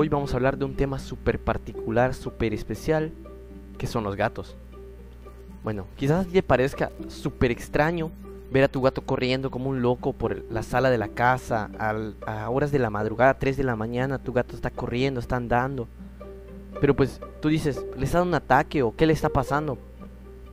hoy 0.00 0.08
vamos 0.08 0.32
a 0.32 0.36
hablar 0.36 0.56
de 0.56 0.64
un 0.64 0.76
tema 0.76 1.00
súper 1.00 1.40
particular, 1.40 2.14
súper 2.14 2.54
especial, 2.54 3.10
que 3.78 3.88
son 3.88 4.04
los 4.04 4.14
gatos. 4.14 4.54
Bueno, 5.64 5.86
quizás 5.96 6.28
te 6.28 6.40
parezca 6.40 6.92
súper 7.08 7.50
extraño 7.50 8.12
ver 8.52 8.62
a 8.62 8.68
tu 8.68 8.80
gato 8.80 9.02
corriendo 9.02 9.50
como 9.50 9.70
un 9.70 9.82
loco 9.82 10.12
por 10.12 10.44
la 10.52 10.62
sala 10.62 10.90
de 10.90 10.98
la 10.98 11.08
casa, 11.08 11.68
a 12.24 12.48
horas 12.48 12.70
de 12.70 12.78
la 12.78 12.90
madrugada, 12.90 13.40
3 13.40 13.56
de 13.56 13.64
la 13.64 13.74
mañana, 13.74 14.22
tu 14.22 14.32
gato 14.32 14.54
está 14.54 14.70
corriendo, 14.70 15.18
está 15.18 15.34
andando. 15.34 15.88
Pero 16.80 16.94
pues 16.94 17.20
tú 17.42 17.48
dices, 17.48 17.84
¿le 17.96 18.04
está 18.04 18.18
dando 18.18 18.36
un 18.36 18.40
ataque 18.40 18.84
o 18.84 18.94
qué 18.94 19.04
le 19.04 19.14
está 19.14 19.30
pasando? 19.30 19.78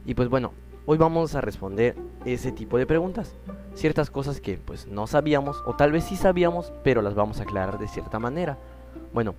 Y 0.07 0.16
pues 0.16 0.27
bueno, 0.27 0.54
hoy 0.88 0.98
vamos 0.98 1.36
a 1.36 1.41
responder 1.41 1.96
ese 2.25 2.51
tipo 2.51 2.79
de 2.79 2.87
preguntas. 2.87 3.36
Ciertas 3.75 4.09
cosas 4.09 4.42
que 4.42 4.57
pues 4.57 4.87
no 4.87 5.06
sabíamos 5.06 5.62
o 5.68 5.75
tal 5.75 5.92
vez 5.92 6.06
sí 6.06 6.15
sabíamos, 6.15 6.73
pero 6.84 7.04
las 7.04 7.14
vamos 7.14 7.39
a 7.39 7.43
aclarar 7.43 7.78
de 7.78 7.87
cierta 7.87 8.18
manera. 8.18 8.57
Bueno, 9.14 9.36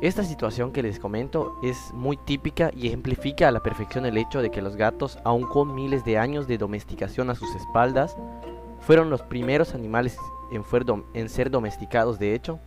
esta 0.00 0.24
situación 0.24 0.72
que 0.72 0.82
les 0.82 0.98
comento 0.98 1.56
es 1.62 1.92
muy 1.94 2.16
típica 2.16 2.70
y 2.74 2.88
ejemplifica 2.88 3.48
a 3.48 3.52
la 3.52 3.62
perfección 3.62 4.04
el 4.04 4.18
hecho 4.18 4.42
de 4.42 4.50
que 4.50 4.62
los 4.62 4.74
gatos, 4.74 5.18
aun 5.24 5.44
con 5.44 5.74
miles 5.74 6.04
de 6.04 6.18
años 6.18 6.48
de 6.48 6.58
domesticación 6.58 7.30
a 7.30 7.34
sus 7.34 7.54
espaldas, 7.54 8.16
fueron 8.80 9.10
los 9.10 9.22
primeros 9.22 9.74
animales 9.74 10.16
en, 10.50 10.64
en 11.14 11.28
ser 11.28 11.50
domesticados 11.50 12.18
de 12.18 12.34
hecho, 12.34 12.58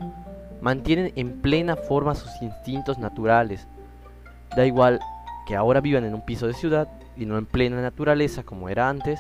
mantienen 0.62 1.12
en 1.16 1.42
plena 1.42 1.76
forma 1.76 2.16
sus 2.16 2.32
instintos 2.42 2.98
naturales. 2.98 3.68
Da 4.56 4.66
igual 4.66 5.00
que 5.46 5.56
ahora 5.56 5.82
vivan 5.82 6.06
en 6.06 6.14
un 6.14 6.26
piso 6.26 6.48
de 6.48 6.54
ciudad 6.54 6.88
y 7.18 7.26
no 7.26 7.38
en 7.38 7.46
plena 7.46 7.82
naturaleza 7.82 8.44
como 8.44 8.70
era 8.70 8.90
antes, 8.90 9.20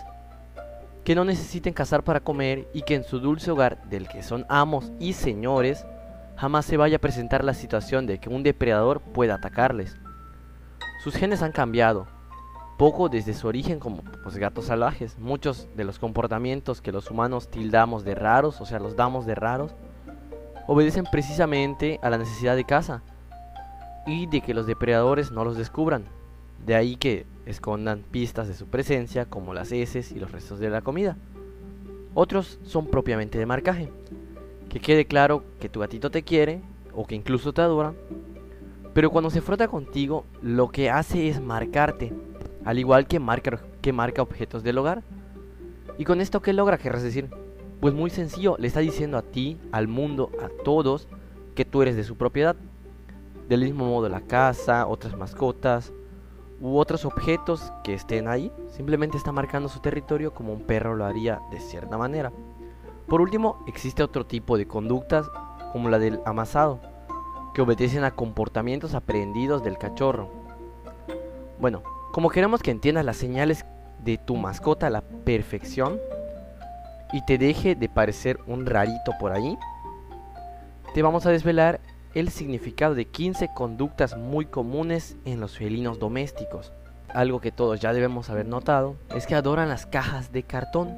que 1.03 1.15
no 1.15 1.23
necesiten 1.25 1.73
cazar 1.73 2.03
para 2.03 2.21
comer 2.21 2.67
y 2.73 2.81
que 2.81 2.95
en 2.95 3.03
su 3.03 3.19
dulce 3.19 3.51
hogar 3.51 3.83
del 3.89 4.07
que 4.07 4.23
son 4.23 4.45
amos 4.49 4.91
y 4.99 5.13
señores, 5.13 5.85
jamás 6.37 6.65
se 6.65 6.77
vaya 6.77 6.97
a 6.97 7.01
presentar 7.01 7.43
la 7.43 7.53
situación 7.53 8.05
de 8.05 8.19
que 8.19 8.29
un 8.29 8.43
depredador 8.43 9.01
pueda 9.01 9.35
atacarles. 9.35 9.97
Sus 11.03 11.15
genes 11.15 11.41
han 11.41 11.51
cambiado, 11.51 12.07
poco 12.77 13.09
desde 13.09 13.33
su 13.33 13.47
origen 13.47 13.79
como 13.79 14.03
los 14.23 14.37
gatos 14.37 14.65
salvajes. 14.65 15.17
Muchos 15.19 15.67
de 15.75 15.83
los 15.83 15.99
comportamientos 15.99 16.81
que 16.81 16.91
los 16.91 17.09
humanos 17.09 17.49
tildamos 17.49 18.03
de 18.03 18.15
raros, 18.15 18.59
o 18.61 18.65
sea, 18.65 18.79
los 18.79 18.95
damos 18.95 19.25
de 19.25 19.35
raros, 19.35 19.75
obedecen 20.67 21.05
precisamente 21.11 21.99
a 22.01 22.09
la 22.09 22.17
necesidad 22.17 22.55
de 22.55 22.65
caza 22.65 23.01
y 24.05 24.27
de 24.27 24.41
que 24.41 24.53
los 24.53 24.67
depredadores 24.67 25.31
no 25.31 25.43
los 25.45 25.57
descubran. 25.57 26.05
De 26.65 26.75
ahí 26.75 26.95
que 26.95 27.25
escondan 27.45 28.03
pistas 28.11 28.47
de 28.47 28.55
su 28.55 28.67
presencia 28.67 29.25
como 29.25 29.53
las 29.53 29.71
heces 29.71 30.11
y 30.11 30.19
los 30.19 30.31
restos 30.31 30.59
de 30.59 30.69
la 30.69 30.81
comida. 30.81 31.17
Otros 32.13 32.59
son 32.63 32.87
propiamente 32.87 33.37
de 33.37 33.45
marcaje, 33.45 33.91
que 34.75 34.81
quede 34.81 35.05
claro 35.05 35.41
que 35.61 35.69
tu 35.69 35.79
gatito 35.79 36.11
te 36.11 36.23
quiere 36.23 36.61
o 36.93 37.07
que 37.07 37.15
incluso 37.15 37.53
te 37.53 37.61
adora, 37.61 37.93
pero 38.93 39.09
cuando 39.09 39.29
se 39.29 39.39
frota 39.39 39.69
contigo 39.69 40.25
lo 40.41 40.67
que 40.67 40.89
hace 40.89 41.29
es 41.29 41.39
marcarte, 41.39 42.11
al 42.65 42.77
igual 42.77 43.07
que 43.07 43.21
marca, 43.21 43.61
que 43.81 43.93
marca 43.93 44.21
objetos 44.21 44.63
del 44.63 44.77
hogar. 44.77 45.01
¿Y 45.97 46.03
con 46.03 46.19
esto 46.19 46.41
qué 46.41 46.51
logra, 46.51 46.77
querrás 46.77 47.03
decir? 47.03 47.29
Pues 47.79 47.93
muy 47.93 48.09
sencillo, 48.09 48.57
le 48.59 48.67
está 48.67 48.81
diciendo 48.81 49.17
a 49.17 49.21
ti, 49.21 49.57
al 49.71 49.87
mundo, 49.87 50.29
a 50.43 50.49
todos, 50.65 51.07
que 51.55 51.63
tú 51.63 51.81
eres 51.81 51.95
de 51.95 52.03
su 52.03 52.17
propiedad. 52.17 52.57
Del 53.47 53.61
mismo 53.61 53.85
modo 53.85 54.09
la 54.09 54.19
casa, 54.19 54.87
otras 54.87 55.15
mascotas 55.15 55.93
u 56.59 56.75
otros 56.75 57.05
objetos 57.05 57.71
que 57.85 57.93
estén 57.93 58.27
ahí, 58.27 58.51
simplemente 58.75 59.15
está 59.15 59.31
marcando 59.31 59.69
su 59.69 59.79
territorio 59.79 60.33
como 60.33 60.51
un 60.51 60.63
perro 60.63 60.95
lo 60.95 61.05
haría 61.05 61.39
de 61.49 61.61
cierta 61.61 61.97
manera. 61.97 62.33
Por 63.07 63.21
último, 63.21 63.63
existe 63.67 64.01
otro 64.01 64.25
tipo 64.25 64.57
de 64.57 64.67
conductas 64.67 65.29
como 65.71 65.89
la 65.89 65.99
del 65.99 66.21
amasado, 66.25 66.79
que 67.53 67.61
obedecen 67.61 68.03
a 68.03 68.11
comportamientos 68.11 68.95
aprendidos 68.95 69.63
del 69.63 69.77
cachorro. 69.77 70.29
Bueno, 71.59 71.83
como 72.11 72.29
queremos 72.29 72.61
que 72.61 72.71
entiendas 72.71 73.05
las 73.05 73.17
señales 73.17 73.65
de 74.03 74.17
tu 74.17 74.35
mascota 74.35 74.87
a 74.87 74.89
la 74.89 75.01
perfección 75.01 75.99
y 77.13 77.23
te 77.25 77.37
deje 77.37 77.75
de 77.75 77.89
parecer 77.89 78.39
un 78.47 78.65
rarito 78.65 79.11
por 79.19 79.31
ahí, 79.31 79.57
te 80.93 81.03
vamos 81.03 81.25
a 81.25 81.31
desvelar 81.31 81.79
el 82.13 82.29
significado 82.29 82.95
de 82.95 83.05
15 83.05 83.49
conductas 83.53 84.17
muy 84.17 84.45
comunes 84.45 85.17
en 85.25 85.39
los 85.39 85.57
felinos 85.57 85.99
domésticos. 85.99 86.73
Algo 87.09 87.39
que 87.39 87.51
todos 87.51 87.79
ya 87.79 87.93
debemos 87.93 88.29
haber 88.29 88.47
notado 88.47 88.95
es 89.13 89.27
que 89.27 89.35
adoran 89.35 89.69
las 89.69 89.85
cajas 89.85 90.31
de 90.31 90.43
cartón 90.43 90.97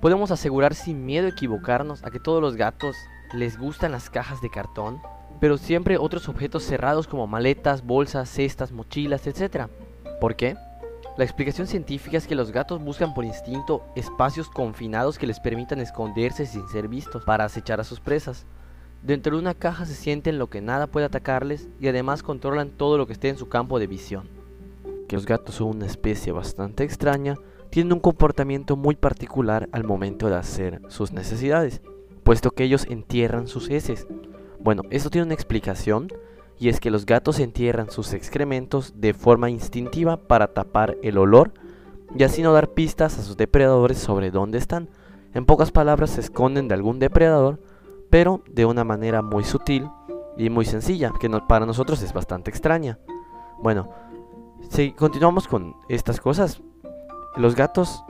Podemos 0.00 0.30
asegurar 0.30 0.74
sin 0.74 1.04
miedo 1.04 1.26
a 1.26 1.30
equivocarnos 1.30 2.02
a 2.04 2.10
que 2.10 2.18
todos 2.18 2.40
los 2.40 2.56
gatos 2.56 2.96
les 3.34 3.58
gustan 3.58 3.92
las 3.92 4.08
cajas 4.08 4.40
de 4.40 4.48
cartón, 4.48 4.98
pero 5.40 5.58
siempre 5.58 5.98
otros 5.98 6.26
objetos 6.30 6.62
cerrados 6.62 7.06
como 7.06 7.26
maletas, 7.26 7.84
bolsas, 7.84 8.30
cestas, 8.30 8.72
mochilas, 8.72 9.26
etc. 9.26 9.66
¿Por 10.18 10.36
qué? 10.36 10.56
La 11.18 11.24
explicación 11.24 11.66
científica 11.66 12.16
es 12.16 12.26
que 12.26 12.34
los 12.34 12.50
gatos 12.50 12.82
buscan 12.82 13.12
por 13.12 13.26
instinto 13.26 13.84
espacios 13.94 14.48
confinados 14.48 15.18
que 15.18 15.26
les 15.26 15.38
permitan 15.38 15.80
esconderse 15.80 16.46
sin 16.46 16.66
ser 16.68 16.88
vistos 16.88 17.22
para 17.26 17.44
acechar 17.44 17.78
a 17.78 17.84
sus 17.84 18.00
presas. 18.00 18.46
Dentro 19.02 19.34
de 19.34 19.42
una 19.42 19.52
caja 19.52 19.84
se 19.84 19.94
sienten 19.94 20.38
lo 20.38 20.48
que 20.48 20.62
nada 20.62 20.86
puede 20.86 21.06
atacarles 21.06 21.68
y 21.78 21.88
además 21.88 22.22
controlan 22.22 22.70
todo 22.70 22.96
lo 22.96 23.06
que 23.06 23.12
esté 23.12 23.28
en 23.28 23.36
su 23.36 23.50
campo 23.50 23.78
de 23.78 23.86
visión. 23.86 24.30
Que 25.08 25.16
los 25.16 25.26
gatos 25.26 25.56
son 25.56 25.76
una 25.76 25.86
especie 25.86 26.32
bastante 26.32 26.84
extraña 26.84 27.34
tienen 27.70 27.92
un 27.92 28.00
comportamiento 28.00 28.76
muy 28.76 28.96
particular 28.96 29.68
al 29.72 29.84
momento 29.84 30.28
de 30.28 30.36
hacer 30.36 30.82
sus 30.88 31.12
necesidades, 31.12 31.80
puesto 32.22 32.50
que 32.50 32.64
ellos 32.64 32.86
entierran 32.88 33.46
sus 33.46 33.70
heces. 33.70 34.06
Bueno, 34.58 34.82
esto 34.90 35.10
tiene 35.10 35.26
una 35.26 35.34
explicación, 35.34 36.08
y 36.60 36.68
es 36.68 36.78
que 36.78 36.90
los 36.90 37.06
gatos 37.06 37.40
entierran 37.40 37.90
sus 37.90 38.12
excrementos 38.12 38.92
de 39.00 39.14
forma 39.14 39.48
instintiva 39.48 40.18
para 40.18 40.52
tapar 40.52 40.98
el 41.02 41.16
olor 41.16 41.52
y 42.14 42.22
así 42.22 42.42
no 42.42 42.52
dar 42.52 42.68
pistas 42.74 43.18
a 43.18 43.22
sus 43.22 43.38
depredadores 43.38 43.96
sobre 43.96 44.30
dónde 44.30 44.58
están. 44.58 44.90
En 45.32 45.46
pocas 45.46 45.70
palabras, 45.70 46.10
se 46.10 46.20
esconden 46.20 46.68
de 46.68 46.74
algún 46.74 46.98
depredador, 46.98 47.60
pero 48.10 48.42
de 48.46 48.66
una 48.66 48.84
manera 48.84 49.22
muy 49.22 49.42
sutil 49.42 49.88
y 50.36 50.50
muy 50.50 50.66
sencilla, 50.66 51.12
que 51.18 51.30
para 51.48 51.64
nosotros 51.64 52.02
es 52.02 52.12
bastante 52.12 52.50
extraña. 52.50 52.98
Bueno, 53.62 53.88
si 54.68 54.92
continuamos 54.92 55.48
con 55.48 55.76
estas 55.88 56.20
cosas, 56.20 56.60
los 57.36 57.54
gatos, 57.54 58.04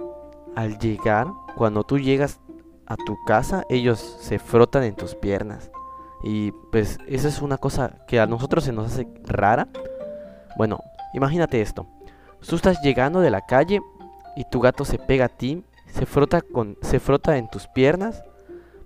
al 0.56 0.78
llegar, 0.78 1.28
cuando 1.56 1.84
tú 1.84 1.98
llegas 1.98 2.40
a 2.86 2.96
tu 2.96 3.16
casa, 3.26 3.64
ellos 3.68 3.98
se 4.20 4.38
frotan 4.38 4.82
en 4.84 4.96
tus 4.96 5.14
piernas. 5.14 5.70
Y 6.22 6.52
pues 6.72 6.98
esa 7.06 7.28
es 7.28 7.40
una 7.40 7.58
cosa 7.58 8.04
que 8.06 8.20
a 8.20 8.26
nosotros 8.26 8.64
se 8.64 8.72
nos 8.72 8.92
hace 8.92 9.08
rara. 9.24 9.68
Bueno, 10.56 10.80
imagínate 11.14 11.60
esto. 11.60 11.86
Tú 12.46 12.56
estás 12.56 12.80
llegando 12.82 13.20
de 13.20 13.30
la 13.30 13.46
calle 13.46 13.80
y 14.36 14.44
tu 14.50 14.60
gato 14.60 14.84
se 14.84 14.98
pega 14.98 15.26
a 15.26 15.28
ti, 15.28 15.64
se 15.86 16.06
frota, 16.06 16.40
con, 16.40 16.76
se 16.82 17.00
frota 17.00 17.36
en 17.36 17.48
tus 17.48 17.68
piernas. 17.68 18.22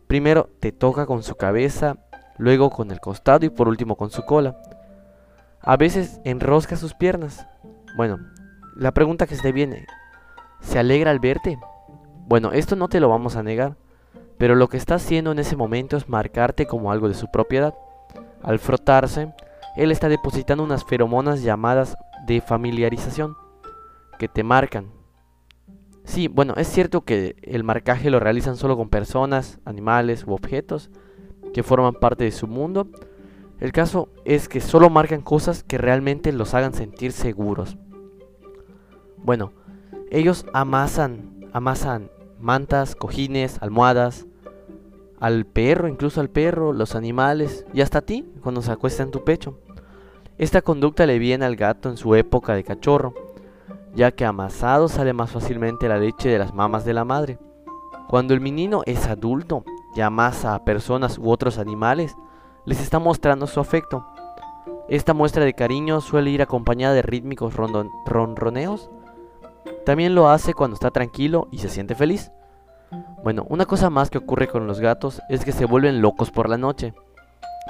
Primero 0.07 0.51
te 0.61 0.73
toca 0.73 1.07
con 1.07 1.23
su 1.23 1.35
cabeza, 1.35 1.97
luego 2.37 2.71
con 2.71 2.91
el 2.91 3.01
costado 3.01 3.47
y 3.47 3.51
por 3.51 3.69
último 3.69 3.97
con 3.97 4.11
su 4.11 4.25
cola. 4.25 4.57
A 5.61 5.77
veces 5.77 6.21
enrosca 6.25 6.77
sus 6.77 6.95
piernas. 6.95 7.47
Bueno, 7.97 8.19
la 8.77 8.93
pregunta 8.93 9.27
que 9.27 9.37
se 9.37 9.43
te 9.43 9.53
viene, 9.53 9.87
¿Se 10.65 10.79
alegra 10.79 11.11
al 11.11 11.21
verte? 11.21 11.59
Bueno, 12.27 12.53
esto 12.53 12.75
no 12.75 12.89
te 12.89 12.99
lo 12.99 13.09
vamos 13.09 13.37
a 13.37 13.43
negar, 13.43 13.77
pero 14.39 14.55
lo 14.55 14.69
que 14.69 14.77
está 14.77 14.97
haciendo 14.97 15.31
en 15.31 15.39
ese 15.39 15.57
momento 15.57 15.97
es 15.97 16.09
marcarte 16.09 16.67
como 16.67 16.91
algo 16.91 17.09
de 17.09 17.15
su 17.15 17.31
propiedad. 17.31 17.75
Al 18.43 18.59
frotarse, 18.59 19.33
él 19.77 19.93
está 19.93 20.09
depositando 20.09 20.65
unas 20.65 20.85
feromonas 20.85 21.43
llamadas 21.43 21.97
de 22.27 22.41
familiarización, 22.41 23.37
que 24.19 24.27
te 24.27 24.43
marcan. 24.43 24.91
Sí, 26.05 26.29
bueno, 26.29 26.55
es 26.57 26.67
cierto 26.67 27.03
que 27.03 27.37
el 27.43 27.63
marcaje 27.63 28.11
lo 28.11 28.19
realizan 28.19 28.57
solo 28.57 28.77
con 28.77 28.89
personas, 28.89 29.61
animales 29.65 30.25
u 30.27 30.33
objetos 30.33 30.91
que 31.53 31.63
forman 31.63 31.95
parte 31.95 32.25
de 32.25 32.33
su 32.33 32.49
mundo. 32.49 32.89
El 33.61 33.71
caso 33.71 34.09
es 34.25 34.49
que 34.49 34.61
solo 34.61 34.91
marcan 34.91 35.23
cosas 35.23 35.63
que 35.63 35.79
realmente 35.79 36.33
los 36.33 36.55
hagan 36.55 36.75
sentir 36.75 37.13
seguros. 37.13 37.77
Bueno, 39.19 39.53
ellos 40.15 40.47
amasan, 40.53 41.51
amasan 41.53 42.09
mantas, 42.39 42.95
cojines, 42.95 43.59
almohadas, 43.61 44.27
al 45.19 45.45
perro, 45.45 45.89
incluso 45.89 46.21
al 46.21 46.31
perro, 46.31 46.73
los 46.73 46.95
animales 46.95 47.67
y 47.75 47.81
hasta 47.81 47.99
a 47.99 48.03
ti 48.03 48.25
cuando 48.41 48.63
se 48.63 48.71
acuesta 48.71 49.03
en 49.03 49.11
tu 49.11 49.25
pecho. 49.25 49.59
Esta 50.39 50.63
conducta 50.63 51.05
le 51.07 51.19
viene 51.19 51.45
al 51.45 51.57
gato 51.57 51.89
en 51.89 51.97
su 51.97 52.15
época 52.15 52.55
de 52.55 52.63
cachorro, 52.63 53.13
ya 53.93 54.13
que 54.13 54.25
amasado 54.25 54.87
sale 54.87 55.13
más 55.13 55.33
fácilmente 55.33 55.89
la 55.89 55.99
leche 55.99 56.29
de 56.29 56.39
las 56.39 56.55
mamas 56.55 56.85
de 56.85 56.95
la 56.95 57.05
madre. 57.05 57.41
Cuando 58.07 58.35
el 58.35 58.41
menino 58.41 58.83
es 58.87 59.09
adulto 59.09 59.65
y 59.97 60.01
amasa 60.01 60.55
a 60.55 60.65
personas 60.65 61.19
u 61.19 61.29
otros 61.29 61.59
animales, 61.59 62.15
les 62.67 62.81
está 62.81 63.01
mostrando 63.01 63.49
su 63.49 63.59
afecto. 63.59 64.07
Esta 64.89 65.13
muestra 65.13 65.45
de 65.45 65.55
cariño 65.55 66.01
suele 66.01 66.31
ir 66.31 66.41
acompañada 66.41 66.95
de 66.95 67.03
rítmicos 67.03 67.55
ronroneos 67.57 68.91
también 69.85 70.15
lo 70.15 70.29
hace 70.29 70.55
cuando 70.55 70.75
está 70.75 70.91
tranquilo 70.91 71.49
y 71.51 71.59
se 71.59 71.69
siente 71.69 71.95
feliz. 71.95 72.31
Bueno, 73.23 73.47
una 73.49 73.67
cosa 73.67 73.91
más 73.91 74.11
que 74.11 74.19
ocurre 74.19 74.49
con 74.49 74.67
los 74.67 74.81
gatos 74.81 75.21
es 75.29 75.45
que 75.45 75.53
se 75.53 75.65
vuelven 75.65 76.03
locos 76.03 76.31
por 76.31 76.49
la 76.49 76.59
noche. 76.59 76.95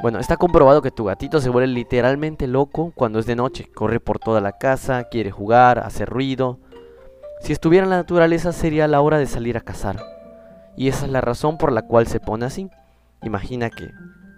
Bueno, 0.03 0.19
está 0.19 0.37
comprobado 0.37 0.83
que 0.83 0.91
tu 0.91 1.05
gatito 1.05 1.41
se 1.41 1.49
vuelve 1.49 1.69
literalmente 1.69 2.47
loco 2.47 2.93
cuando 2.95 3.19
es 3.19 3.27
de 3.27 3.37
noche. 3.37 3.71
Corre 3.75 4.01
por 4.01 4.19
toda 4.19 4.41
la 4.41 4.53
casa, 4.53 5.05
quiere 5.05 5.31
jugar, 5.31 5.79
hace 5.79 6.05
ruido. 6.05 6.59
Si 7.41 7.53
estuviera 7.53 7.85
en 7.85 7.91
la 7.91 7.99
naturaleza 7.99 8.53
sería 8.53 8.89
la 8.89 9.01
hora 9.01 9.19
de 9.19 9.27
salir 9.27 9.57
a 9.57 9.61
cazar. 9.61 10.03
Y 10.77 10.89
esa 10.89 11.07
es 11.07 11.13
la 11.13 11.21
razón 11.21 11.59
por 11.59 11.73
la 11.73 11.83
cual 11.83 12.07
se 12.07 12.21
pone 12.21 12.47
así. 12.47 12.69
Imagina 13.23 13.71
que 13.71 13.91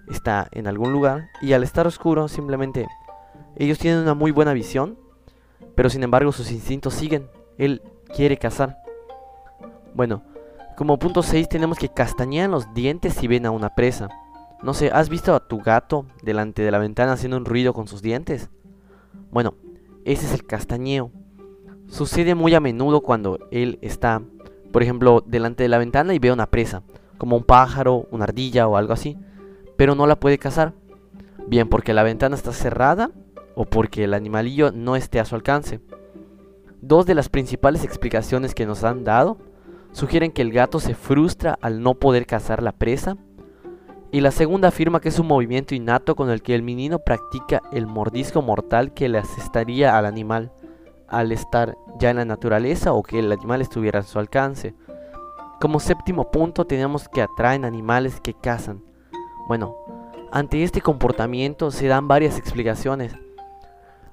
está 0.08 0.48
en 0.52 0.66
algún 0.66 0.92
lugar 0.92 1.28
y 1.40 1.54
al 1.54 1.62
estar 1.62 1.86
oscuro 1.86 2.28
simplemente 2.28 2.86
ellos 3.56 3.78
tienen 3.78 4.00
una 4.00 4.14
muy 4.14 4.30
buena 4.30 4.52
visión, 4.52 4.98
pero 5.74 5.88
sin 5.88 6.02
embargo 6.02 6.32
sus 6.32 6.52
instintos 6.52 6.94
siguen. 6.94 7.28
Él 7.58 7.82
quiere 8.14 8.36
cazar. 8.36 8.78
Bueno, 9.94 10.22
como 10.76 10.98
punto 10.98 11.22
6 11.22 11.48
tenemos 11.48 11.78
que 11.78 11.88
castañean 11.88 12.50
los 12.50 12.74
dientes 12.74 13.14
si 13.14 13.26
ven 13.26 13.46
a 13.46 13.50
una 13.50 13.74
presa. 13.74 14.08
No 14.62 14.74
sé, 14.74 14.90
¿has 14.90 15.08
visto 15.08 15.34
a 15.34 15.40
tu 15.40 15.60
gato 15.60 16.06
delante 16.22 16.62
de 16.62 16.70
la 16.70 16.78
ventana 16.78 17.12
haciendo 17.12 17.36
un 17.36 17.44
ruido 17.44 17.72
con 17.72 17.88
sus 17.88 18.02
dientes? 18.02 18.50
Bueno, 19.30 19.54
ese 20.04 20.26
es 20.26 20.34
el 20.34 20.46
castañeo. 20.46 21.10
Sucede 21.88 22.34
muy 22.34 22.54
a 22.54 22.60
menudo 22.60 23.00
cuando 23.00 23.38
él 23.50 23.78
está, 23.80 24.22
por 24.72 24.82
ejemplo, 24.82 25.22
delante 25.26 25.62
de 25.62 25.68
la 25.68 25.78
ventana 25.78 26.14
y 26.14 26.18
ve 26.18 26.32
una 26.32 26.50
presa, 26.50 26.82
como 27.16 27.36
un 27.36 27.44
pájaro, 27.44 28.06
una 28.10 28.24
ardilla 28.24 28.66
o 28.66 28.76
algo 28.76 28.92
así, 28.92 29.16
pero 29.76 29.94
no 29.94 30.06
la 30.06 30.18
puede 30.18 30.38
cazar. 30.38 30.74
Bien 31.46 31.68
porque 31.68 31.94
la 31.94 32.02
ventana 32.02 32.34
está 32.34 32.52
cerrada 32.52 33.10
o 33.54 33.64
porque 33.64 34.04
el 34.04 34.14
animalillo 34.14 34.72
no 34.72 34.96
esté 34.96 35.20
a 35.20 35.24
su 35.24 35.34
alcance. 35.34 35.80
Dos 36.80 37.06
de 37.06 37.14
las 37.14 37.28
principales 37.28 37.84
explicaciones 37.84 38.54
que 38.54 38.66
nos 38.66 38.84
han 38.84 39.04
dado 39.04 39.38
sugieren 39.92 40.30
que 40.30 40.42
el 40.42 40.52
gato 40.52 40.78
se 40.78 40.94
frustra 40.94 41.58
al 41.60 41.82
no 41.82 41.94
poder 41.94 42.26
cazar 42.26 42.62
la 42.62 42.72
presa 42.72 43.16
y 44.12 44.20
la 44.20 44.30
segunda 44.30 44.68
afirma 44.68 45.00
que 45.00 45.08
es 45.08 45.18
un 45.18 45.26
movimiento 45.26 45.74
innato 45.74 46.14
con 46.16 46.30
el 46.30 46.42
que 46.42 46.54
el 46.54 46.62
menino 46.62 46.98
practica 47.00 47.62
el 47.72 47.86
mordisco 47.86 48.40
mortal 48.42 48.94
que 48.94 49.08
le 49.08 49.18
asestaría 49.18 49.98
al 49.98 50.06
animal 50.06 50.52
al 51.08 51.32
estar 51.32 51.76
ya 51.98 52.10
en 52.10 52.16
la 52.16 52.24
naturaleza 52.24 52.92
o 52.92 53.02
que 53.02 53.18
el 53.18 53.32
animal 53.32 53.62
estuviera 53.62 54.00
a 54.00 54.02
su 54.02 54.18
alcance. 54.18 54.74
Como 55.60 55.80
séptimo 55.80 56.30
punto 56.30 56.66
tenemos 56.66 57.08
que 57.08 57.22
atraen 57.22 57.64
animales 57.64 58.20
que 58.20 58.34
cazan. 58.34 58.82
Bueno, 59.48 59.76
ante 60.32 60.62
este 60.62 60.80
comportamiento 60.80 61.70
se 61.70 61.86
dan 61.86 62.08
varias 62.08 62.38
explicaciones. 62.38 63.14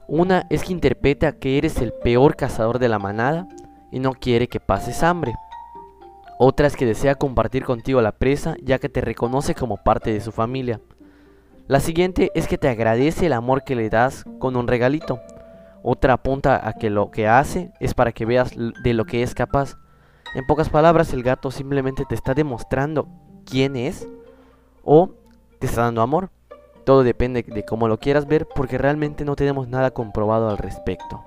Una 0.07 0.45
es 0.49 0.63
que 0.63 0.73
interpreta 0.73 1.33
que 1.33 1.57
eres 1.57 1.77
el 1.81 1.93
peor 1.93 2.35
cazador 2.35 2.79
de 2.79 2.89
la 2.89 2.99
manada 2.99 3.47
y 3.91 3.99
no 3.99 4.13
quiere 4.13 4.47
que 4.47 4.59
pases 4.59 5.03
hambre. 5.03 5.33
Otra 6.39 6.67
es 6.67 6.75
que 6.75 6.85
desea 6.85 7.15
compartir 7.15 7.63
contigo 7.63 8.01
la 8.01 8.11
presa 8.11 8.55
ya 8.61 8.79
que 8.79 8.89
te 8.89 9.01
reconoce 9.01 9.55
como 9.55 9.77
parte 9.77 10.11
de 10.11 10.19
su 10.19 10.31
familia. 10.31 10.81
La 11.67 11.79
siguiente 11.79 12.31
es 12.35 12.47
que 12.47 12.57
te 12.57 12.67
agradece 12.67 13.27
el 13.27 13.33
amor 13.33 13.63
que 13.63 13.75
le 13.75 13.89
das 13.89 14.25
con 14.39 14.57
un 14.57 14.67
regalito. 14.67 15.21
Otra 15.81 16.13
apunta 16.13 16.67
a 16.67 16.73
que 16.73 16.89
lo 16.89 17.11
que 17.11 17.27
hace 17.27 17.71
es 17.79 17.93
para 17.93 18.11
que 18.11 18.25
veas 18.25 18.51
de 18.55 18.93
lo 18.93 19.05
que 19.05 19.23
es 19.23 19.33
capaz. 19.33 19.77
En 20.35 20.45
pocas 20.45 20.69
palabras, 20.69 21.13
el 21.13 21.23
gato 21.23 21.51
simplemente 21.51 22.03
te 22.09 22.15
está 22.15 22.33
demostrando 22.33 23.07
quién 23.45 23.75
es 23.75 24.07
o 24.83 25.11
te 25.59 25.67
está 25.67 25.83
dando 25.83 26.01
amor. 26.01 26.29
Todo 26.85 27.03
depende 27.03 27.43
de 27.43 27.63
cómo 27.63 27.87
lo 27.87 27.99
quieras 27.99 28.27
ver 28.27 28.45
porque 28.53 28.77
realmente 28.77 29.23
no 29.23 29.35
tenemos 29.35 29.67
nada 29.67 29.91
comprobado 29.91 30.49
al 30.49 30.57
respecto. 30.57 31.25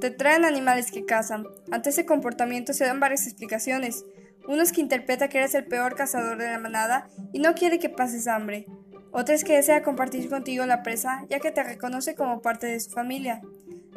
Te 0.00 0.10
traen 0.10 0.44
animales 0.44 0.92
que 0.92 1.06
cazan. 1.06 1.46
Ante 1.72 1.88
ese 1.88 2.04
comportamiento 2.04 2.72
se 2.74 2.84
dan 2.84 3.00
varias 3.00 3.26
explicaciones. 3.26 4.04
Uno 4.46 4.62
es 4.62 4.70
que 4.70 4.82
interpreta 4.82 5.28
que 5.28 5.38
eres 5.38 5.54
el 5.54 5.64
peor 5.64 5.94
cazador 5.94 6.36
de 6.36 6.50
la 6.50 6.58
manada 6.58 7.08
y 7.32 7.38
no 7.38 7.54
quiere 7.54 7.78
que 7.78 7.88
pases 7.88 8.28
hambre. 8.28 8.66
Otra 9.12 9.34
es 9.34 9.44
que 9.44 9.54
desea 9.54 9.82
compartir 9.82 10.28
contigo 10.28 10.66
la 10.66 10.82
presa 10.82 11.24
ya 11.30 11.40
que 11.40 11.50
te 11.50 11.62
reconoce 11.62 12.14
como 12.14 12.42
parte 12.42 12.66
de 12.66 12.80
su 12.80 12.90
familia. 12.90 13.40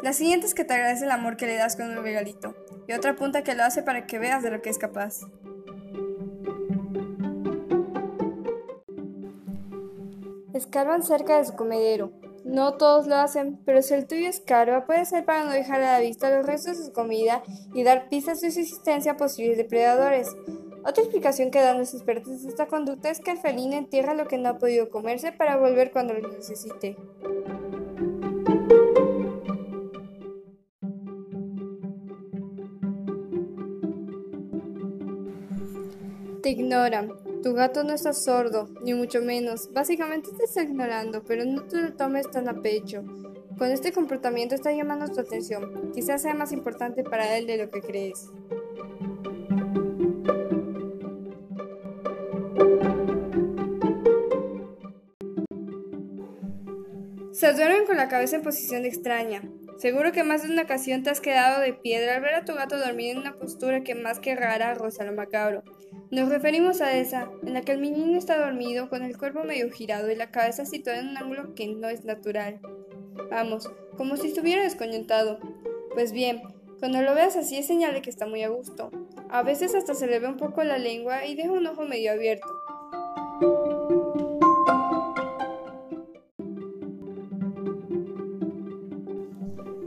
La 0.04 0.14
siguiente 0.14 0.46
es 0.46 0.54
que 0.54 0.64
te 0.64 0.74
agradece 0.74 1.06
el 1.06 1.12
amor 1.12 1.38
que 1.38 1.48
le 1.48 1.56
das 1.56 1.76
con 1.76 1.90
un 1.90 2.04
regalito. 2.04 2.56
Y 2.88 2.94
otra 2.94 3.12
apunta 3.12 3.44
que 3.44 3.56
lo 3.56 3.64
hace 3.64 3.82
para 3.82 4.06
que 4.06 4.20
veas 4.20 4.44
de 4.44 4.52
lo 4.52 4.62
que 4.62 4.70
es 4.70 4.78
capaz. 4.78 5.22
Escarban 10.54 11.04
cerca 11.04 11.38
de 11.38 11.46
su 11.46 11.56
comedero. 11.56 12.12
No 12.46 12.78
todos 12.78 13.08
lo 13.08 13.16
hacen, 13.16 13.60
pero 13.66 13.82
si 13.82 13.94
el 13.94 14.08
tuyo 14.08 14.30
escarba, 14.30 14.86
puede 14.86 15.04
ser 15.06 15.26
para 15.26 15.44
no 15.44 15.52
dejar 15.52 15.82
a 15.82 15.94
la 15.94 16.00
vista 16.00 16.30
los 16.30 16.46
restos 16.46 16.78
de 16.78 16.86
su 16.86 16.94
comida 16.94 17.44
y 17.74 17.84
dar 17.84 18.08
pistas 18.08 18.40
de 18.42 18.52
su 18.52 18.60
existencia 18.60 19.14
a 19.14 19.18
posibles 19.18 19.58
depredadores. 19.58 20.30
Otra 20.86 21.04
explicación 21.04 21.52
que 21.52 21.60
dan 21.60 21.78
los 21.78 21.94
expertos 21.94 22.44
de 22.44 22.50
esta 22.50 22.68
conducta 22.68 23.10
es 23.10 23.20
que 23.20 23.32
el 23.32 23.40
felino 23.40 23.76
entierra 23.76 24.14
lo 24.14 24.28
que 24.28 24.38
no 24.38 24.50
ha 24.50 24.58
podido 24.58 24.90
comerse 24.90 25.34
para 25.34 25.58
volver 25.58 25.92
cuando 25.92 26.14
lo 26.14 26.30
necesite. 26.30 26.96
Te 36.48 36.56
tu 37.44 37.54
gato 37.54 37.84
no 37.84 37.94
está 37.94 38.14
sordo, 38.14 38.70
ni 38.82 38.94
mucho 38.94 39.22
menos. 39.22 39.70
Básicamente 39.74 40.30
te 40.32 40.46
está 40.46 40.64
ignorando, 40.64 41.22
pero 41.26 41.44
no 41.44 41.64
te 41.64 41.76
lo 41.76 41.94
tomes 41.94 42.32
tan 42.32 42.48
a 42.48 42.62
pecho. 42.62 43.04
Con 43.58 43.70
este 43.70 43.92
comportamiento 43.92 44.56
está 44.56 44.72
llamando 44.72 45.10
tu 45.10 45.20
atención. 45.20 45.92
Quizás 45.94 46.22
sea 46.22 46.34
más 46.34 46.54
importante 46.54 47.04
para 47.04 47.38
él 47.38 47.48
de 47.48 47.58
lo 47.58 47.70
que 47.70 47.82
crees. 47.82 48.32
Se 57.34 57.52
duermen 57.52 57.86
con 57.86 57.98
la 57.98 58.08
cabeza 58.08 58.38
en 58.38 58.44
posición 58.44 58.86
extraña. 58.86 59.42
Seguro 59.80 60.14
que 60.14 60.24
más 60.24 60.44
de 60.44 60.50
una 60.54 60.64
ocasión 60.64 61.04
te 61.04 61.10
has 61.10 61.20
quedado 61.20 61.60
de 61.60 61.74
piedra 61.74 62.16
al 62.16 62.22
ver 62.22 62.36
a 62.36 62.46
tu 62.46 62.54
gato 62.54 62.80
dormir 62.80 63.12
en 63.12 63.18
una 63.18 63.34
postura 63.36 63.84
que 63.84 63.96
más 63.96 64.20
que 64.20 64.34
rara 64.34 64.74
roza 64.76 65.04
lo 65.04 65.12
macabro. 65.12 65.64
Nos 66.10 66.30
referimos 66.30 66.80
a 66.80 66.98
esa, 66.98 67.30
en 67.44 67.54
la 67.54 67.62
que 67.62 67.74
el 67.74 67.82
menino 67.82 68.18
está 68.18 68.38
dormido 68.38 68.90
con 68.90 69.04
el 69.04 69.18
cuerpo 69.18 69.44
medio 69.44 69.70
girado 69.70 70.10
y 70.10 70.16
la 70.16 70.32
cabeza 70.32 70.66
situada 70.66 71.00
en 71.00 71.10
un 71.10 71.18
ángulo 71.18 71.54
que 71.54 71.68
no 71.68 71.90
es 71.90 72.06
natural. 72.06 72.62
Vamos, 73.30 73.70
como 73.98 74.16
si 74.16 74.28
estuviera 74.28 74.64
descoñentado. 74.64 75.40
Pues 75.94 76.14
bien, 76.14 76.44
cuando 76.80 77.02
lo 77.02 77.14
veas 77.14 77.36
así 77.36 77.58
es 77.58 77.68
señal 77.68 77.94
de 77.94 78.02
que 78.02 78.10
está 78.10 78.26
muy 78.26 78.42
a 78.44 78.48
gusto. 78.48 78.90
A 79.30 79.44
veces 79.44 79.76
hasta 79.76 79.96
se 79.96 80.08
le 80.08 80.20
ve 80.20 80.28
un 80.28 80.38
poco 80.38 80.64
la 80.64 80.78
lengua 80.78 81.26
y 81.26 81.36
deja 81.36 81.52
un 81.52 81.68
ojo 81.68 81.84
medio 81.84 82.14
abierto. 82.14 82.48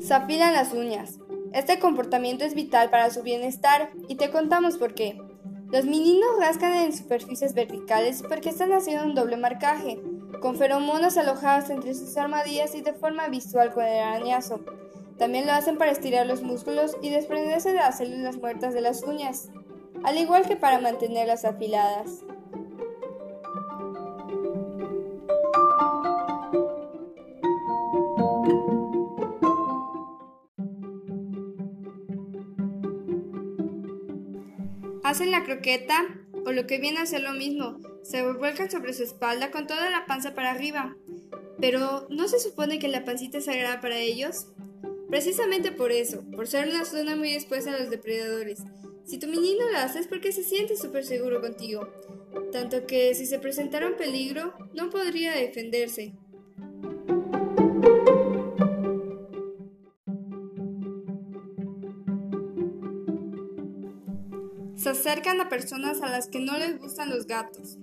Se 0.00 0.12
afilan 0.12 0.52
las 0.52 0.74
uñas. 0.74 1.18
Este 1.54 1.78
comportamiento 1.78 2.44
es 2.44 2.54
vital 2.54 2.90
para 2.90 3.08
su 3.08 3.22
bienestar 3.22 3.90
y 4.06 4.16
te 4.16 4.30
contamos 4.30 4.76
por 4.76 4.94
qué. 4.94 5.18
Los 5.72 5.84
meninos 5.84 6.30
rascan 6.40 6.74
en 6.74 6.92
superficies 6.92 7.54
verticales 7.54 8.24
porque 8.28 8.48
están 8.48 8.72
haciendo 8.72 9.04
un 9.04 9.14
doble 9.14 9.36
marcaje, 9.36 10.00
con 10.40 10.56
feromonas 10.56 11.16
alojadas 11.16 11.70
entre 11.70 11.94
sus 11.94 12.16
armadillas 12.16 12.74
y 12.74 12.80
de 12.80 12.92
forma 12.92 13.28
visual 13.28 13.72
con 13.72 13.84
el 13.84 14.02
arañazo. 14.02 14.60
También 15.16 15.46
lo 15.46 15.52
hacen 15.52 15.78
para 15.78 15.92
estirar 15.92 16.26
los 16.26 16.42
músculos 16.42 16.96
y 17.02 17.10
desprenderse 17.10 17.68
de 17.68 17.76
las 17.76 17.98
células 17.98 18.38
muertas 18.38 18.74
de 18.74 18.80
las 18.80 19.04
uñas, 19.04 19.50
al 20.02 20.18
igual 20.18 20.44
que 20.44 20.56
para 20.56 20.80
mantenerlas 20.80 21.44
afiladas. 21.44 22.24
Hacen 35.10 35.32
la 35.32 35.42
croqueta 35.42 36.06
o 36.46 36.52
lo 36.52 36.68
que 36.68 36.78
viene 36.78 37.00
a 37.00 37.04
ser 37.04 37.22
lo 37.22 37.32
mismo, 37.32 37.80
se 38.04 38.22
vuelcan 38.22 38.70
sobre 38.70 38.92
su 38.92 39.02
espalda 39.02 39.50
con 39.50 39.66
toda 39.66 39.90
la 39.90 40.06
panza 40.06 40.36
para 40.36 40.52
arriba. 40.52 40.96
Pero 41.60 42.06
¿no 42.10 42.28
se 42.28 42.38
supone 42.38 42.78
que 42.78 42.86
la 42.86 43.04
pancita 43.04 43.38
es 43.38 43.46
sagrada 43.46 43.80
para 43.80 43.98
ellos? 43.98 44.46
Precisamente 45.08 45.72
por 45.72 45.90
eso, 45.90 46.22
por 46.30 46.46
ser 46.46 46.68
una 46.68 46.84
zona 46.84 47.16
muy 47.16 47.32
expuesta 47.32 47.74
a 47.74 47.80
los 47.80 47.90
depredadores. 47.90 48.60
Si 49.04 49.18
tu 49.18 49.26
menino 49.26 49.68
lo 49.68 49.78
hace 49.78 49.98
es 49.98 50.06
porque 50.06 50.30
se 50.30 50.44
siente 50.44 50.76
súper 50.76 51.04
seguro 51.04 51.40
contigo, 51.40 51.88
tanto 52.52 52.86
que 52.86 53.12
si 53.16 53.26
se 53.26 53.40
presentara 53.40 53.88
un 53.88 53.96
peligro, 53.96 54.54
no 54.74 54.90
podría 54.90 55.32
defenderse. 55.32 56.12
Acercan 65.00 65.40
a 65.40 65.48
personas 65.48 66.02
a 66.02 66.10
las 66.10 66.28
que 66.28 66.40
no 66.40 66.58
les 66.58 66.78
gustan 66.78 67.08
los 67.08 67.26
gatos. 67.26 67.78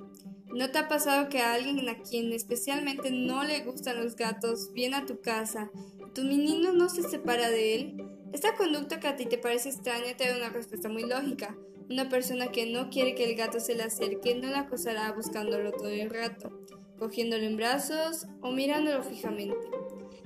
¿No 0.53 0.69
te 0.69 0.77
ha 0.77 0.87
pasado 0.87 1.29
que 1.29 1.39
alguien 1.39 1.89
a 1.89 1.97
quien 1.97 2.31
especialmente 2.31 3.09
no 3.09 3.43
le 3.43 3.61
gustan 3.61 4.03
los 4.03 4.15
gatos 4.15 4.71
viene 4.71 4.97
a 4.97 5.05
tu 5.07 5.19
casa 5.19 5.71
y 5.99 6.11
tu 6.11 6.21
menino 6.21 6.73
no 6.73 6.89
se 6.89 7.01
separa 7.01 7.49
de 7.49 7.75
él? 7.75 8.03
Esta 8.33 8.55
conducta 8.55 8.99
que 8.99 9.07
a 9.07 9.15
ti 9.15 9.25
te 9.25 9.39
parece 9.39 9.69
extraña 9.69 10.15
te 10.15 10.29
da 10.29 10.37
una 10.37 10.49
respuesta 10.49 10.89
muy 10.89 11.05
lógica. 11.05 11.57
Una 11.89 12.07
persona 12.07 12.51
que 12.51 12.67
no 12.67 12.91
quiere 12.91 13.15
que 13.15 13.23
el 13.23 13.35
gato 13.35 13.59
se 13.59 13.73
le 13.73 13.83
acerque 13.83 14.35
no 14.35 14.49
la 14.49 14.59
acosará 14.59 15.11
buscándolo 15.11 15.71
todo 15.71 15.89
el 15.89 16.11
rato, 16.11 16.51
cogiéndolo 16.99 17.45
en 17.45 17.57
brazos 17.57 18.27
o 18.41 18.51
mirándolo 18.51 19.03
fijamente. 19.03 19.67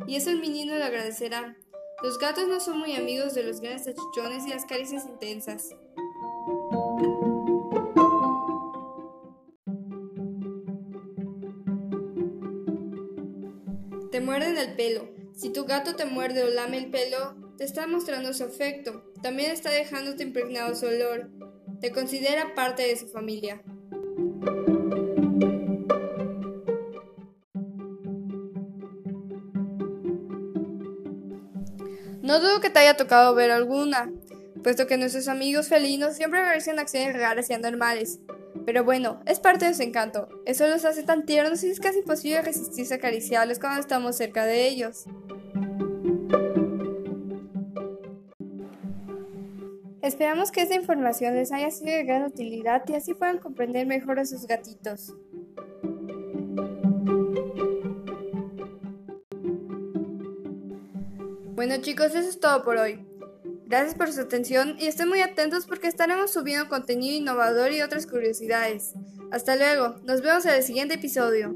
Y 0.08 0.16
eso 0.18 0.30
el 0.30 0.42
menino 0.42 0.76
le 0.76 0.84
agradecerá. 0.84 1.56
Los 2.04 2.20
gatos 2.20 2.50
no 2.50 2.60
son 2.60 2.80
muy 2.80 2.96
amigos 2.96 3.34
de 3.34 3.44
los 3.44 3.62
grandes 3.62 3.88
achuchones 3.88 4.46
y 4.46 4.50
las 4.50 4.66
caricias 4.66 5.06
intensas. 5.06 5.70
Te 14.12 14.20
muerden 14.20 14.58
el 14.58 14.75
pelo. 14.75 15.10
Si 15.34 15.53
tu 15.53 15.63
gato 15.63 15.96
te 15.96 16.03
muerde 16.03 16.44
o 16.44 16.50
lame 16.50 16.77
el 16.77 16.91
pelo, 16.91 17.34
te 17.58 17.63
está 17.63 17.88
mostrando 17.88 18.34
su 18.34 18.44
afecto. 18.44 19.10
También 19.24 19.51
está 19.51 19.72
dejándote 19.72 20.24
impregnado 20.24 20.75
su 20.75 20.86
olor. 20.86 21.30
Te 21.80 21.94
considera 21.94 22.53
parte 22.53 22.84
de 22.84 22.98
su 22.98 23.08
familia. 23.08 23.62
No 32.22 32.39
dudo 32.41 32.60
que 32.60 32.70
te 32.70 32.80
haya 32.80 32.98
tocado 32.98 33.34
ver 33.34 33.51
alguna, 33.51 34.12
puesto 34.62 34.88
que 34.88 34.98
nuestros 34.98 35.30
amigos 35.30 35.70
felinos 35.70 36.18
siempre 36.18 36.41
realizan 36.41 36.80
acciones 36.80 37.13
raras 37.13 37.50
y 37.50 37.53
anormales. 37.53 38.20
Pero 38.72 38.86
bueno, 38.86 39.20
es 39.25 39.42
parte 39.42 39.66
de 39.66 39.74
su 39.74 39.84
encanto. 39.84 40.30
Eso 40.46 40.66
los 40.66 40.86
hace 40.86 41.04
tan 41.04 41.25
tiernos 41.25 41.62
y 41.62 41.70
es 41.70 41.82
casi 41.82 42.00
imposible 42.00 42.42
resistirse 42.42 42.94
a 42.94 42.98
acariciarlos 42.98 43.60
cuando 43.60 43.82
estamos 43.82 44.16
cerca 44.16 44.46
de 44.46 44.66
ellos. 44.66 45.04
Esperamos 50.01 50.54
que 50.54 50.62
esta 50.62 50.75
información 50.75 51.36
les 51.36 51.51
haya 51.51 51.70
sido 51.70 51.92
de 51.92 52.06
gran 52.06 52.24
utilidad 52.24 52.84
y 52.88 52.94
así 52.94 53.13
puedan 53.13 53.40
comprender 53.40 53.86
mejor 53.88 54.22
a 54.22 54.25
sus 54.25 54.48
gatitos. 54.48 55.13
Bueno 61.56 61.75
chicos, 61.82 62.16
eso 62.16 62.20
es 62.20 62.40
todo 62.40 62.63
por 62.63 62.78
hoy. 62.78 63.11
Gracias 63.72 63.96
por 63.96 64.12
su 64.12 64.20
atención 64.20 64.75
y 64.80 64.88
estén 64.88 65.08
muy 65.08 65.22
atentos 65.22 65.66
porque 65.66 65.88
estaremos 65.88 66.34
subiendo 66.34 66.68
contenido 66.68 67.16
innovador 67.16 67.72
y 67.72 67.82
otras 67.82 68.06
curiosidades. 68.06 68.96
Hasta 69.32 69.56
luego, 69.56 69.96
nos 70.04 70.22
vemos 70.22 70.44
en 70.44 70.56
el 70.56 70.63
siguiente 70.63 70.96
episodio. 70.96 71.56